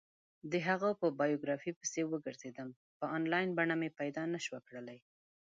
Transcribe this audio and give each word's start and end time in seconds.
د 0.51 0.53
هغه 0.67 0.89
په 0.99 1.07
بایوګرافي 1.19 1.71
پسې 1.79 2.01
وگرځېدم، 2.11 2.69
په 2.99 3.05
انلاین 3.17 3.49
بڼه 3.57 3.75
مې 3.81 3.89
پیدا 3.99 4.23
نه 4.33 4.39
شوه 4.45 4.59
کړلی. 4.67 4.99